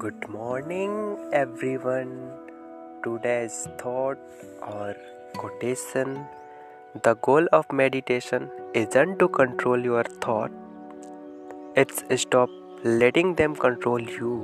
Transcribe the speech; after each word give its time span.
Good 0.00 0.24
morning 0.30 0.92
every 1.34 1.68
everyone. 1.68 2.38
Today's 3.04 3.52
thought 3.68 4.18
और 4.62 4.92
quotation 5.38 6.14
the 7.06 7.16
goal 7.24 7.48
of 7.52 7.74
meditation 7.74 8.72
isn't 8.76 9.18
to 9.18 9.28
control 9.28 9.84
your 9.84 10.08
thought 10.28 10.50
it's 11.78 12.04
stop 12.20 12.80
letting 12.86 13.34
them 13.36 13.54
control 13.54 14.06
you 14.20 14.36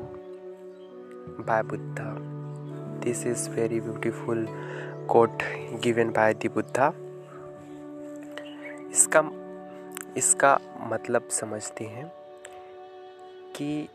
by 1.40 1.62
Buddha 1.62 2.16
this 3.04 3.26
is 3.26 3.50
very 3.50 3.80
beautiful 3.80 4.46
quote 5.10 5.42
given 5.84 6.10
by 6.10 6.34
the 6.34 6.50
Buddha 6.54 6.92
इसका 8.90 9.30
इसका 10.16 10.58
मतलब 10.90 11.28
समझते 11.28 11.84
हैं 11.84 12.12
कि 13.56 13.88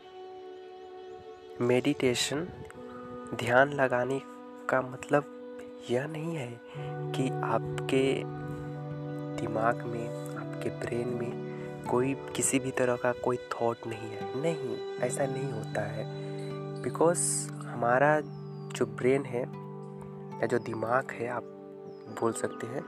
meditation, 1.62 2.48
ध्यान 3.34 3.72
लगाने 3.72 4.22
का 4.68 4.80
मतलब 4.80 5.24
यह 5.90 6.06
नहीं 6.06 6.36
है 6.36 6.60
कि 7.12 7.28
आपके 7.28 8.22
दिमाग 9.40 9.82
में, 9.82 10.36
आपके 10.36 10.70
ब्रेन 10.70 11.08
में 11.08 11.42
कोई, 11.84 12.14
किसी 12.14 12.58
भी 12.58 12.70
तरह 12.70 12.96
का 12.96 13.12
कोई 13.12 13.36
थॉट 13.36 13.76
नहीं 13.86 14.10
है। 14.10 14.42
नहीं, 14.42 14.98
ऐसा 14.98 15.26
नहीं 15.26 15.52
होता 15.52 15.82
है। 15.82 16.04
बिकॉज़ 16.82 17.50
हमारा 17.50 18.20
जो 18.68 18.86
ब्रेन 18.86 19.24
है, 19.24 19.42
या 20.40 20.46
जो 20.46 20.58
दिमाग 20.58 21.10
है, 21.10 21.28
आप 21.28 21.42
बोल 22.20 22.32
सकते 22.32 22.66
हैं, 22.66 22.82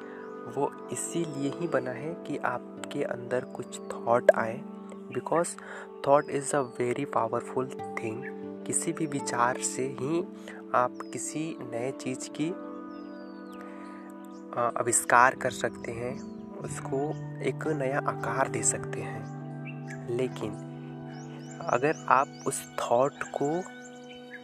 वो 0.52 0.88
इसीलिए 0.92 1.50
ही 1.50 1.68
बना 1.68 1.90
है 1.90 2.14
कि 2.14 2.36
आपके 2.36 3.02
अंदर 3.02 3.44
कुछ 3.44 3.80
थॉट 3.80 4.30
आए। 4.30 4.60
Because 4.94 5.48
thought 6.08 6.30
is 6.30 6.56
a 6.56 6.60
very 6.60 7.04
powerful 7.04 7.66
thing 8.02 8.33
किसी 8.66 8.92
भी 8.92 9.06
विचार 9.06 9.58
से 9.58 9.86
ही 10.00 10.20
आप 10.74 10.98
किसी 11.12 11.56
नए 11.60 11.90
चीज़ 12.00 12.28
की 12.30 12.48
आविष्कार 14.80 15.34
कर 15.34 15.50
सकते 15.50 15.92
हैं, 15.92 16.14
उसको 16.58 16.98
एक 17.42 17.66
नया 17.66 17.98
आकार 17.98 18.48
दे 18.48 18.62
सकते 18.62 19.00
हैं। 19.00 20.16
लेकिन 20.16 20.52
अगर 21.70 22.06
आप 22.08 22.44
उस 22.46 22.62
थॉट 22.78 23.22
को 23.34 23.48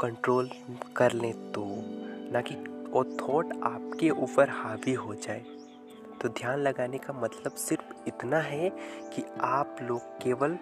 कंट्रोल 0.01 0.51
कर 0.97 1.13
लें 1.13 1.33
तो 1.53 1.65
ना 2.33 2.41
कि 2.41 2.55
वो 2.91 3.05
थॉट 3.05 3.53
आपके 3.65 4.11
ऊपर 4.11 4.51
हावी 4.51 4.93
हो 4.93 5.15
जाए 5.15 5.45
तो 6.23 6.29
ध्यान 6.29 6.59
लगाने 6.59 6.99
का 6.99 7.13
मतलब 7.13 7.53
सिर्फ़ 7.53 8.09
इतना 8.09 8.39
है 8.39 8.71
कि 9.15 9.25
आप 9.41 9.77
लोग 9.83 10.01
केवल 10.23 10.55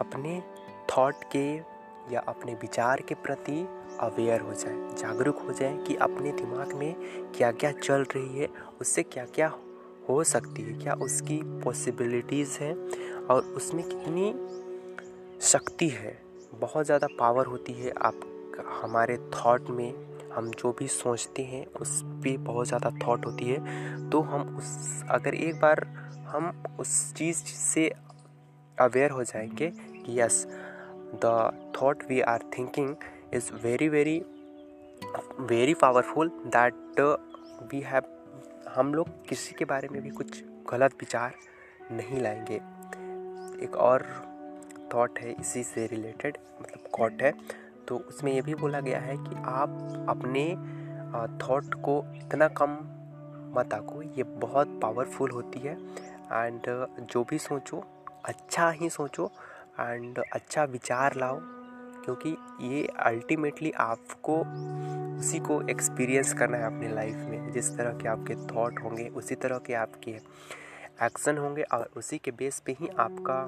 अपने 0.00 0.42
थॉट 0.90 1.24
के 1.36 1.73
या 2.12 2.20
अपने 2.28 2.54
विचार 2.54 3.00
के 3.00 3.14
प्रति 3.16 3.60
अवेयर 4.00 4.40
हो 4.40 4.52
जाए, 4.54 4.74
जागरूक 4.98 5.38
हो 5.38 5.52
जाए 5.52 5.76
कि 5.86 5.94
अपने 5.96 6.32
दिमाग 6.32 6.72
में 6.72 6.94
क्या 7.36 7.50
क्या 7.52 7.70
चल 7.72 8.04
रही 8.06 8.38
है, 8.38 8.48
उससे 8.80 9.02
क्या 9.02 9.24
क्या 9.24 9.52
हो 10.08 10.22
सकती 10.24 10.62
है, 10.62 10.78
क्या 10.78 10.94
उसकी 10.94 11.40
पॉसिबिलिटीज़ 11.62 12.58
हैं 12.60 12.74
और 13.26 13.42
उसमें 13.56 13.84
कितनी 13.84 14.32
शक्ति 15.42 15.88
है, 15.88 16.18
बहुत 16.54 16.86
ज़्यादा 16.86 17.06
पावर 17.18 17.46
होती 17.46 17.72
है 17.72 17.92
आप, 18.02 18.20
हमारे 18.82 19.16
थॉट 19.34 19.70
में, 19.70 19.92
हम 20.32 20.50
जो 20.50 20.72
भी 20.78 20.88
सोचते 20.88 21.42
हैं, 21.42 21.66
उस 21.66 22.00
पर 22.04 22.36
बहुत 22.40 22.66
ज़्यादा 22.66 22.90
थॉट 23.06 23.26
होती 23.26 23.44
है 23.44 24.10
तो 24.10 24.20
हम 24.20 24.56
उस, 24.56 25.02
अगर 25.10 25.34
एक 25.34 25.60
बार 25.60 25.86
हम 26.28 26.64
उस 26.80 27.12
चीज़ 27.14 27.44
से 27.44 27.88
अवेयर 28.78 29.10
हो 29.10 29.24
जाएँगे 29.24 29.70
कि 29.96 30.20
yes 30.20 30.46
the 31.20 31.52
thought 31.72 32.02
we 32.08 32.22
are 32.22 32.40
thinking 32.56 32.96
is 33.32 33.50
very 33.64 33.88
very 33.88 34.24
very 35.38 35.74
powerful 35.74 36.30
that 36.50 36.74
uh, 36.98 37.16
we 37.72 37.80
have 37.82 38.04
हम 38.74 38.94
लोग 38.94 39.08
किसी 39.28 39.54
के 39.54 39.64
बारे 39.64 39.88
में 39.88 40.02
भी 40.02 40.10
कुछ 40.10 40.44
गलत 40.70 40.94
विचार 40.94 41.34
नहीं 41.92 42.20
लाएँगे। 42.20 42.54
एक 43.64 43.76
और 43.76 44.02
थॉट 44.94 45.18
है 45.18 45.32
इसी 45.40 45.62
से 45.62 45.86
रिलेटेड 45.86 46.38
मतलब 46.62 46.88
कॉट 46.92 47.22
है। 47.22 47.32
तो 47.88 47.98
उसमें 47.98 48.32
ये 48.32 48.42
भी 48.42 48.54
बोला 48.54 48.80
गया 48.80 48.98
है 49.00 49.16
कि 49.16 49.36
आप 49.44 50.06
अपने 50.08 50.56
थॉट 51.44 51.74
को 51.74 52.04
इतना 52.14 52.48
कम 52.48 52.78
मत 53.58 53.74
आको 53.74 54.02
ये 54.02 54.22
बहुत 54.22 54.80
पावरफुल 54.82 55.30
होती 55.30 55.58
है। 55.58 55.74
एंड 56.32 56.86
जो 57.00 57.24
भी 57.24 57.38
सोचो 57.38 57.84
अच्छा 58.24 58.70
ही 58.70 58.90
सोचो 58.90 59.30
एंड 59.80 60.18
अच्छा 60.32 60.64
विचार 60.64 61.14
लाओ, 61.16 61.38
क्योंकि 62.04 62.36
ये 62.62 62.86
अल्टीमेटली 63.00 63.70
आपको 63.80 64.38
उसी 65.18 65.38
को 65.38 65.60
एक्सपीरियंस 65.70 66.32
करना 66.34 66.56
है 66.56 66.66
अपनी 66.66 66.88
लाइफ 66.88 67.14
में। 67.30 67.50
जिस 67.52 67.76
तरह 67.76 67.98
के 67.98 68.08
आपके 68.08 68.34
थॉट 68.46 68.82
होंगे, 68.82 69.08
उसी 69.08 69.34
तरह 69.34 69.58
के 69.58 69.74
आपके 69.74 70.10
एक्शन 71.02 71.38
होंगे 71.38 71.62
और 71.72 71.88
उसी 71.96 72.18
के 72.18 72.30
बेस 72.30 72.60
पे 72.66 72.72
ही 72.72 72.88
आपका 72.98 73.40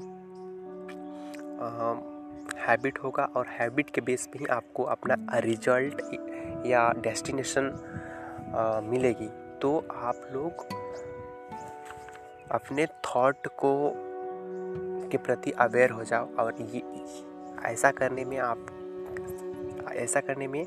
हैबिट 2.60 2.98
होगा 2.98 3.24
और 3.36 3.46
हैबिट 3.48 3.90
के 3.90 4.00
बेस 4.00 4.26
पे 4.26 4.38
ही 4.38 4.46
आपको 4.50 4.82
अपना 4.84 5.16
रिज़ल्ट 5.38 6.00
या 6.66 6.90
डेस्टिनेशन 6.98 7.70
मिलेगी। 8.84 9.28
तो 9.62 9.76
आप 9.94 10.20
लोग 10.32 10.66
अपने 12.50 12.86
थॉट 12.86 13.46
को 13.60 13.72
के 15.06 15.18
प्रति 15.18 15.50
अवेयर 15.50 15.90
हो 15.90 16.04
जाओ 16.04 16.28
और 16.36 16.54
ये, 16.74 16.82
ऐसा 17.64 17.90
करने 17.90 18.24
में 18.24 18.38
आप, 18.38 18.66
ऐसा 19.92 20.20
करने 20.20 20.48
में 20.48 20.66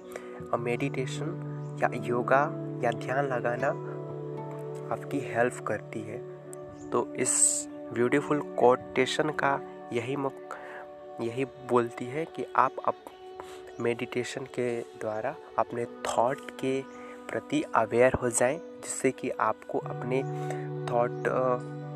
मेडिटेशन 0.59 1.77
या 1.83 1.89
योगा 2.05 2.41
या 2.83 2.91
ध्यान 2.91 3.25
लगाना 3.25 3.67
आपकी 4.93 5.19
हेल्प 5.19 5.59
करती 5.67 6.01
है। 6.01 6.17
तो 6.89 7.05
इस 7.15 7.33
ब्यूटीफुल 7.93 8.39
कोटेशन 8.59 9.29
का 9.29 9.59
यही 9.93 10.15
मुक 10.15 10.55
यही 11.21 11.45
बोलती 11.45 12.05
है 12.05 12.25
कि 12.25 12.45
आप 12.55 12.75
अब 12.87 12.93
मेडिटेशन 13.79 14.45
के 14.55 14.69
द्वारा 15.01 15.35
अपने 15.59 15.85
थॉट 15.85 16.51
के 16.51 16.81
प्रति 17.29 17.61
अवेयर 17.75 18.13
हो 18.13 18.29
जाएँ, 18.29 18.57
जिससे 18.57 19.11
कि 19.11 19.29
आपको 19.29 19.79
अपने 19.79 20.21
थॉट 20.91 21.23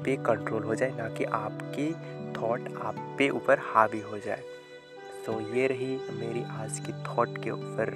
पे 0.05 0.15
कंट्रोल 0.15 0.63
हो 0.63 0.75
जाए, 0.75 0.91
ना 0.97 1.07
कि 1.09 1.23
आपकी 1.23 1.87
थॉट 2.35 2.67
आप 2.81 2.95
पे 3.17 3.29
ऊपर 3.31 3.59
हावी 3.63 4.01
हो 4.01 4.17
जाए। 4.17 4.43
तो 5.25 5.39
ये 5.55 5.67
रही 5.67 5.95
मेरी 6.13 6.43
आज 6.53 6.79
की 6.79 6.93
थॉट 7.03 7.37
के 7.43 7.49
ऊपर 7.51 7.89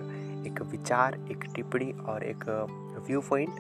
एक 0.48 0.62
विचार, 0.72 1.20
एक 1.32 1.44
टिप्पणी 1.56 1.92
और 2.10 2.24
एक 2.24 2.44
व्यू 3.08 3.22
पॉइंट 3.22 3.60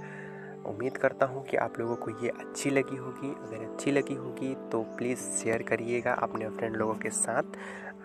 उम्मीद 0.67 0.97
करता 0.97 1.25
हूँ 1.25 1.43
कि 1.45 1.57
आप 1.57 1.79
लोगों 1.79 1.95
को 1.95 2.11
ये 2.23 2.29
अच्छी 2.29 2.69
लगी 2.69 2.95
होगी। 2.95 3.29
अगर 3.29 3.65
अच्छी 3.65 3.91
लगी 3.91 4.15
होगी 4.15 4.53
तो 4.71 4.81
प्लीज़ 4.97 5.19
शेयर 5.33 5.61
करिएगा 5.63 6.13
अपने 6.23 6.49
फ्रेंड 6.49 6.75
लोगों 6.75 6.93
के 6.95 7.09
साथ। 7.09 7.57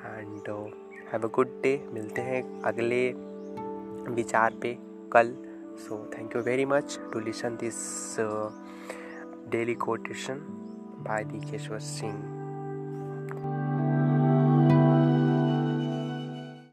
And 0.07 0.49
have 1.13 1.29
a 1.29 1.31
good 1.35 1.61
day 1.63 1.77
मिलते 1.93 2.23
हैं 2.23 2.43
अगले 2.63 3.09
विचार 4.15 4.55
पे 4.63 4.77
कल। 5.13 5.35
So 5.79 6.05
thank 6.13 6.37
you 6.37 6.43
very 6.43 6.65
much 6.67 6.99
to 7.13 7.21
listen 7.21 7.57
this 7.61 8.17
daily 9.51 9.75
quotation 9.75 10.39
by 11.07 11.25
the 11.25 11.51
Keshwar 11.51 11.79
Singh 11.81 12.42